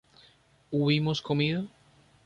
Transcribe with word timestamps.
¿hubimos 0.71 1.21
comido? 1.21 1.67